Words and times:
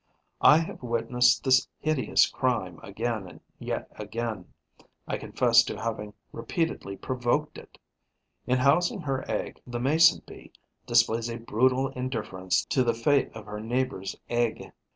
I 0.41 0.57
have 0.57 0.81
witnessed 0.81 1.43
this 1.43 1.67
hideous 1.77 2.25
crime 2.27 2.79
again 2.81 3.27
and 3.29 3.39
yet 3.59 3.87
again; 3.99 4.51
I 5.07 5.17
confess 5.17 5.63
to 5.65 5.79
having 5.79 6.15
repeatedly 6.31 6.97
provoked 6.97 7.59
it. 7.59 7.77
In 8.47 8.57
housing 8.57 9.01
her 9.01 9.23
egg, 9.29 9.61
the 9.67 9.79
Mason 9.79 10.23
bee 10.25 10.53
displays 10.87 11.29
a 11.29 11.37
brutal 11.37 11.89
indifference 11.89 12.65
to 12.65 12.83
the 12.83 12.95
fate 12.95 13.31
of 13.35 13.45
her 13.45 13.59
neighbour's 13.59 14.15
egg. 14.27 14.71